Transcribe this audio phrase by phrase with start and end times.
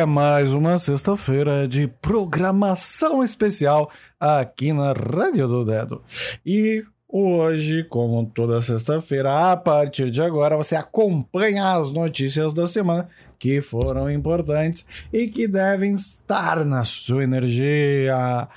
[0.00, 6.02] é mais uma sexta-feira de programação especial aqui na Rádio do Dedo.
[6.44, 13.10] E hoje, como toda sexta-feira, a partir de agora, você acompanha as notícias da semana
[13.38, 18.48] que foram importantes e que devem estar na sua energia.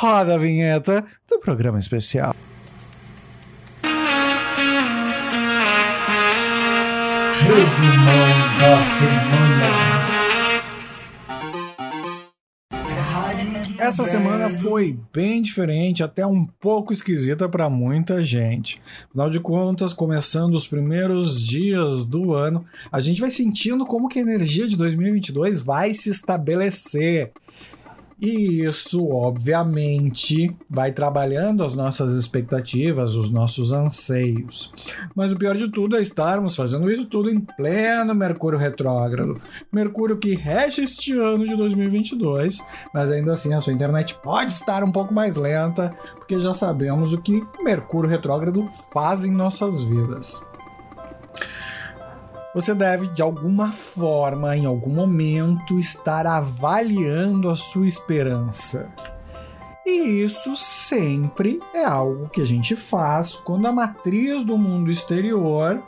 [0.00, 2.34] Roda a vinheta do programa especial.
[7.42, 9.93] Resumão da semana.
[13.84, 18.80] Essa semana foi bem diferente, até um pouco esquisita para muita gente.
[19.10, 24.18] Afinal de contas, começando os primeiros dias do ano, a gente vai sentindo como que
[24.18, 27.30] a energia de 2022 vai se estabelecer.
[28.20, 34.72] E isso, obviamente, vai trabalhando as nossas expectativas, os nossos anseios.
[35.14, 39.40] Mas o pior de tudo é estarmos fazendo isso tudo em pleno Mercúrio retrógrado.
[39.72, 42.58] Mercúrio que rege este ano de 2022,
[42.92, 47.12] mas ainda assim a sua internet pode estar um pouco mais lenta, porque já sabemos
[47.12, 50.42] o que Mercúrio retrógrado faz em nossas vidas
[52.54, 58.88] você deve, de alguma forma, em algum momento, estar avaliando a sua esperança.
[59.84, 65.82] E isso sempre é algo que a gente faz quando a matriz do mundo exterior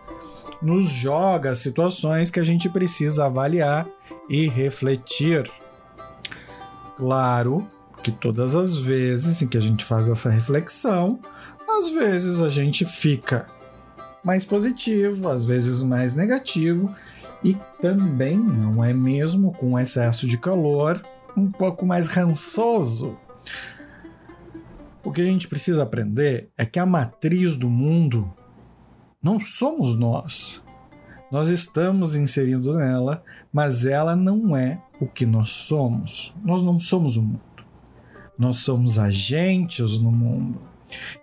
[0.60, 3.86] nos joga situações que a gente precisa avaliar
[4.28, 5.50] e refletir.
[6.96, 7.66] Claro
[8.02, 11.18] que todas as vezes em que a gente faz essa reflexão,
[11.68, 13.46] às vezes a gente fica
[14.26, 16.92] mais positivo, às vezes mais negativo,
[17.44, 21.00] e também, não é mesmo, com excesso de calor,
[21.36, 23.16] um pouco mais rançoso.
[25.04, 28.28] O que a gente precisa aprender é que a matriz do mundo
[29.22, 30.60] não somos nós.
[31.30, 36.34] Nós estamos inserindo nela, mas ela não é o que nós somos.
[36.44, 37.40] Nós não somos o mundo.
[38.36, 40.60] Nós somos agentes no mundo.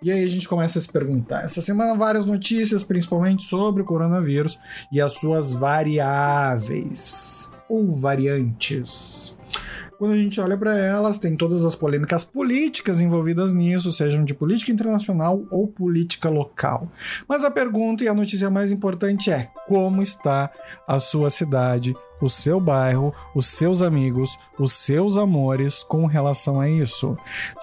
[0.02, 1.44] E aí a gente começa a se perguntar.
[1.44, 4.58] Essa semana, várias notícias, principalmente sobre o coronavírus
[4.92, 9.36] e as suas variáveis ou variantes.
[9.98, 14.34] Quando a gente olha para elas, tem todas as polêmicas políticas envolvidas nisso, sejam de
[14.34, 16.90] política internacional ou política local.
[17.28, 20.50] Mas a pergunta e a notícia mais importante é: como está
[20.86, 26.68] a sua cidade o seu bairro, os seus amigos, os seus amores com relação a
[26.68, 27.16] isso.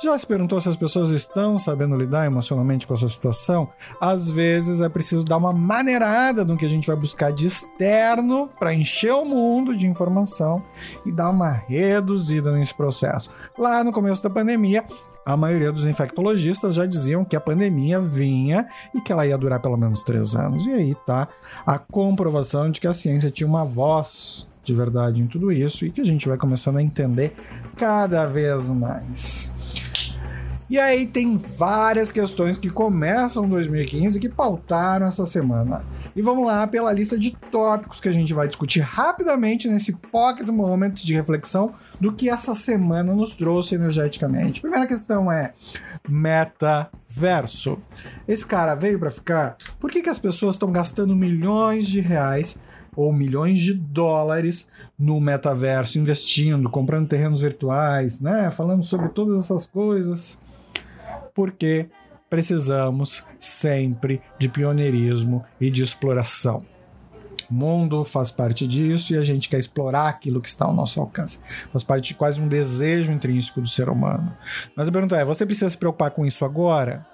[0.04, 3.70] Já se perguntou se as pessoas estão sabendo lidar emocionalmente com essa situação?
[4.00, 8.50] Às vezes é preciso dar uma maneirada no que a gente vai buscar de externo
[8.60, 10.64] para encher o mundo de informação
[11.06, 13.32] e dar uma reduzida nesse processo.
[13.58, 14.86] Lá no começo da pandemia,
[15.26, 19.62] a maioria dos infectologistas já diziam que a pandemia vinha e que ela ia durar
[19.62, 20.66] pelo menos três anos.
[20.66, 21.28] E aí tá
[21.66, 25.92] a comprovação de que a ciência tinha uma voz de verdade em tudo isso e
[25.92, 27.36] que a gente vai começando a entender
[27.76, 29.54] cada vez mais.
[30.70, 35.84] E aí tem várias questões que começam 2015 que pautaram essa semana.
[36.16, 40.48] E vamos lá pela lista de tópicos que a gente vai discutir rapidamente nesse pocket
[40.48, 44.60] moment de reflexão do que essa semana nos trouxe energeticamente.
[44.60, 45.54] Primeira questão é
[46.10, 47.78] metaverso.
[48.28, 49.56] Esse cara veio para ficar?
[49.80, 52.62] Por que, que as pessoas estão gastando milhões de reais
[52.96, 54.70] ou milhões de dólares
[55.00, 58.52] no metaverso, investindo, comprando terrenos virtuais, né?
[58.52, 60.42] Falando sobre todas essas coisas
[61.34, 61.90] porque
[62.30, 66.66] precisamos sempre de pioneirismo e de exploração.
[67.54, 71.40] Mundo faz parte disso e a gente quer explorar aquilo que está ao nosso alcance.
[71.72, 74.36] Faz parte de quase um desejo intrínseco do ser humano.
[74.76, 77.06] Mas a pergunta é: você precisa se preocupar com isso agora?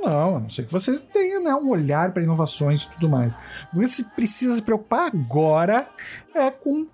[0.00, 3.38] Não, a não ser que você tenha né, um olhar para inovações e tudo mais.
[3.72, 5.88] Você precisa se preocupar agora
[6.34, 6.86] é com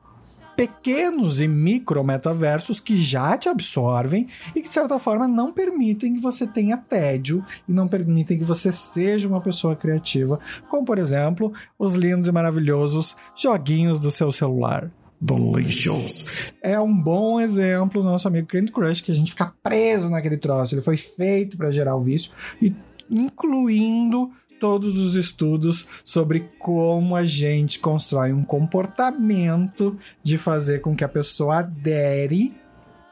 [0.60, 6.12] pequenos e micro metaversos que já te absorvem e que, de certa forma, não permitem
[6.12, 10.38] que você tenha tédio e não permitem que você seja uma pessoa criativa,
[10.68, 14.90] como, por exemplo, os lindos e maravilhosos joguinhos do seu celular.
[15.18, 16.52] Delicious.
[16.62, 20.36] É um bom exemplo do nosso amigo Candy Crush, que a gente fica preso naquele
[20.36, 20.74] troço.
[20.74, 22.74] Ele foi feito para gerar o vício, e
[23.10, 24.30] incluindo
[24.60, 31.08] todos os estudos sobre como a gente constrói um comportamento de fazer com que a
[31.08, 32.54] pessoa adere,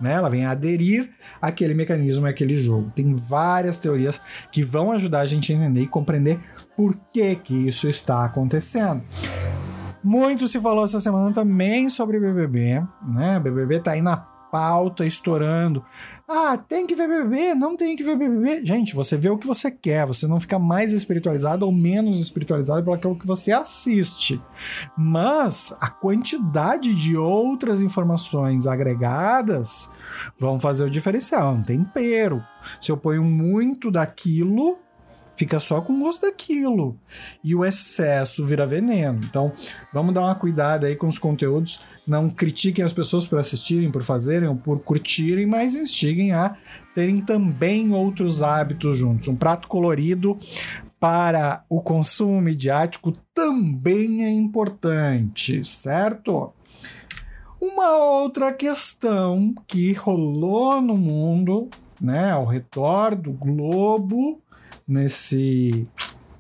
[0.01, 0.13] né?
[0.13, 1.11] Ela venha aderir
[1.41, 2.93] àquele mecanismo, àquele jogo.
[2.95, 4.21] Tem várias teorias
[4.53, 6.39] que vão ajudar a gente a entender e compreender
[6.77, 9.03] por que que isso está acontecendo.
[10.05, 13.41] Muito se falou essa semana também sobre BBB, né?
[13.41, 15.85] BBB tá aí na pauta estourando.
[16.31, 18.65] Ah, tem que ver BBB, não tem que ver BBB.
[18.65, 22.83] Gente, você vê o que você quer, você não fica mais espiritualizado ou menos espiritualizado
[22.83, 24.41] pelo aquilo que você assiste.
[24.97, 29.91] Mas a quantidade de outras informações agregadas
[30.39, 32.45] vão fazer o diferencial, um tempero.
[32.81, 34.79] Se eu ponho muito daquilo,
[35.39, 36.99] fica só com gosto daquilo.
[37.45, 39.21] E o excesso vira veneno.
[39.25, 39.53] Então,
[39.95, 41.81] vamos dar uma cuidada aí com os conteúdos.
[42.05, 46.57] Não critiquem as pessoas por assistirem, por fazerem ou por curtirem, mas instiguem a
[46.93, 49.29] terem também outros hábitos juntos.
[49.29, 50.37] Um prato colorido
[50.99, 56.53] para o consumo midiático também é importante, certo?
[57.61, 61.69] Uma outra questão que rolou no mundo,
[62.01, 64.41] né, ao redor do globo,
[64.89, 65.87] nesse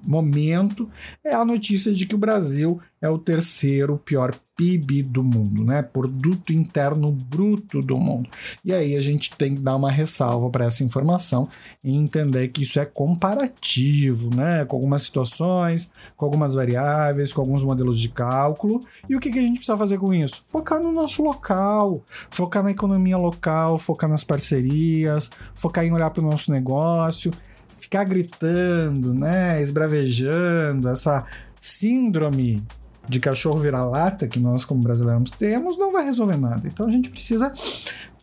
[0.06, 0.88] momento
[1.24, 5.82] é a notícia de que o Brasil é o terceiro pior PIB do mundo, né?
[5.82, 8.28] Produto Interno Bruto do mundo.
[8.64, 11.48] E aí a gente tem que dar uma ressalva para essa informação
[11.82, 14.64] e entender que isso é comparativo, né?
[14.64, 18.84] Com algumas situações, com algumas variáveis, com alguns modelos de cálculo.
[19.08, 20.42] E o que, que a gente precisa fazer com isso?
[20.48, 26.22] Focar no nosso local, focar na economia local, focar nas parcerias, focar em olhar para
[26.22, 27.30] o nosso negócio
[27.68, 31.24] ficar gritando, né, esbravejando, essa
[31.60, 32.62] síndrome
[33.08, 36.66] de cachorro vira-lata que nós como brasileiros temos, não vai resolver nada.
[36.66, 37.52] Então a gente precisa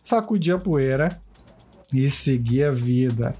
[0.00, 1.20] sacudir a poeira
[1.92, 3.34] e seguir a vida.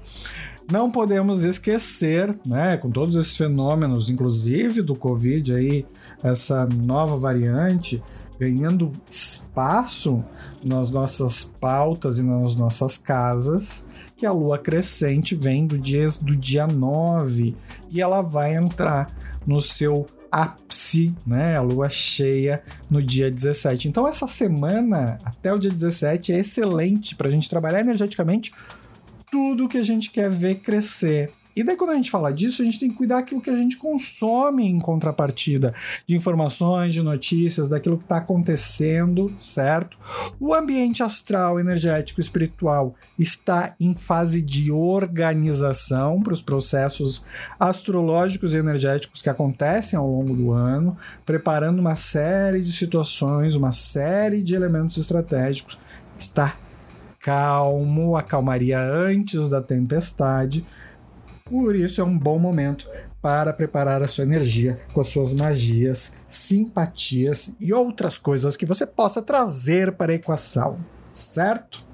[0.70, 5.86] Não podemos esquecer, né, com todos esses fenômenos, inclusive do Covid aí,
[6.22, 8.02] essa nova variante
[8.38, 10.24] ganhando espaço
[10.62, 16.34] nas nossas pautas e nas nossas casas, que a lua crescente vem do dia, do
[16.34, 17.54] dia 9
[17.90, 19.14] e ela vai entrar
[19.46, 21.56] no seu ápice, né?
[21.56, 23.88] A lua cheia no dia 17.
[23.88, 28.52] Então, essa semana, até o dia 17, é excelente para a gente trabalhar energeticamente
[29.30, 32.64] tudo que a gente quer ver crescer e daí, quando a gente fala disso, a
[32.66, 35.72] gente tem que cuidar daquilo que a gente consome em contrapartida,
[36.06, 39.96] de informações, de notícias, daquilo que está acontecendo, certo?
[40.38, 47.24] O ambiente astral, energético, espiritual está em fase de organização para os processos
[47.58, 50.94] astrológicos e energéticos que acontecem ao longo do ano,
[51.24, 55.78] preparando uma série de situações, uma série de elementos estratégicos.
[56.18, 56.54] Está
[57.18, 60.62] calmo, a calmaria antes da tempestade
[61.48, 62.88] por isso é um bom momento
[63.22, 68.86] para preparar a sua energia com as suas magias, simpatias e outras coisas que você
[68.86, 70.78] possa trazer para a equação,
[71.12, 71.84] certo?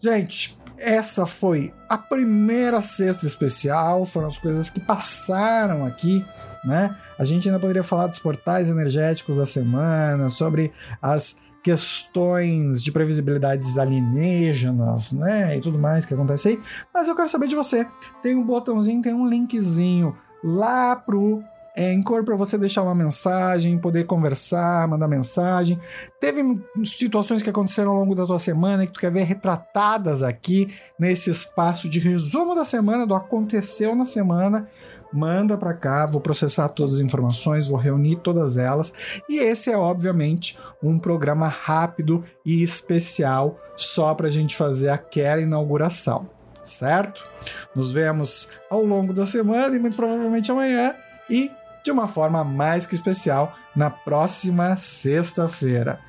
[0.00, 6.24] Gente, essa foi a primeira sexta especial, foram as coisas que passaram aqui,
[6.64, 6.96] né?
[7.18, 10.72] A gente ainda poderia falar dos portais energéticos da semana, sobre
[11.02, 11.36] as
[11.68, 16.60] questões de previsibilidades alienígenas, né, e tudo mais que acontece aí,
[16.94, 17.86] mas eu quero saber de você.
[18.22, 21.42] Tem um botãozinho, tem um linkzinho lá pro
[21.76, 25.78] Anchor para você deixar uma mensagem, poder conversar, mandar mensagem.
[26.18, 26.42] Teve
[26.86, 30.68] situações que aconteceram ao longo da tua semana que tu quer ver retratadas aqui
[30.98, 34.66] nesse espaço de resumo da semana, do aconteceu na semana
[35.12, 38.92] manda para cá, vou processar todas as informações, vou reunir todas elas.
[39.28, 45.40] E esse é, obviamente, um programa rápido e especial só para a gente fazer aquela
[45.40, 46.28] inauguração,
[46.64, 47.26] certo?
[47.74, 50.94] Nos vemos ao longo da semana e muito provavelmente amanhã
[51.30, 51.50] e
[51.84, 56.00] de uma forma mais que especial na próxima sexta-feira.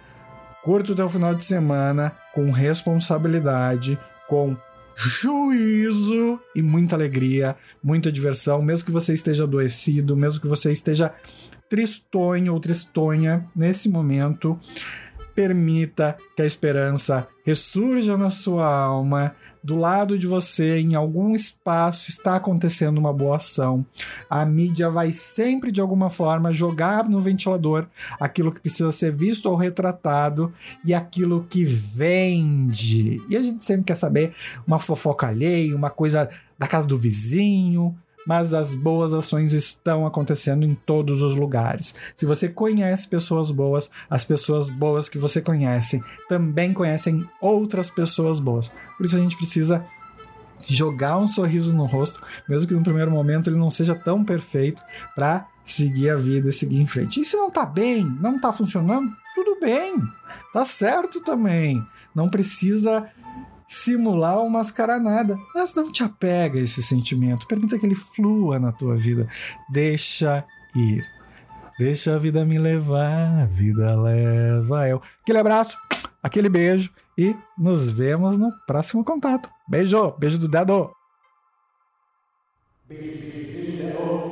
[0.63, 3.97] Curto o teu final de semana com responsabilidade,
[4.27, 4.57] com
[4.99, 11.13] juízo e muita alegria, muita diversão, mesmo que você esteja adoecido, mesmo que você esteja
[11.69, 14.59] tristonho ou tristonha nesse momento,
[15.39, 22.09] permita que a esperança ressurja na sua alma do lado de você, em algum espaço,
[22.09, 23.85] está acontecendo uma boa ação.
[24.29, 27.87] A mídia vai sempre, de alguma forma, jogar no ventilador
[28.19, 30.51] aquilo que precisa ser visto ou retratado
[30.83, 33.21] e aquilo que vende.
[33.29, 34.33] E a gente sempre quer saber
[34.67, 40.65] uma fofoca alheia, uma coisa da casa do vizinho, mas as boas ações estão acontecendo
[40.65, 41.95] em todos os lugares.
[42.15, 48.39] Se você conhece pessoas boas, as pessoas boas que você conhece também conhecem outras pessoas
[48.39, 48.71] boas.
[48.97, 49.85] Por isso a gente precisa
[50.67, 54.81] jogar um sorriso no rosto, mesmo que no primeiro momento ele não seja tão perfeito,
[55.15, 57.19] para seguir a vida e seguir em frente.
[57.19, 59.95] E se não tá bem, não tá funcionando, tudo bem.
[60.53, 61.85] Tá certo também.
[62.13, 63.07] Não precisa
[63.69, 65.37] simular ou mascarar nada.
[65.53, 67.47] Mas não te apega a esse sentimento.
[67.47, 69.29] Permita que ele flua na tua vida.
[69.69, 70.43] Deixa
[70.75, 71.05] ir.
[71.77, 75.01] Deixa a vida me levar, a vida leva eu.
[75.21, 75.77] Aquele abraço.
[76.21, 79.49] aquele beijo e nos vemos no próximo contato.
[79.67, 80.91] Beijo, beijo do dedo.
[82.87, 84.28] Beijo.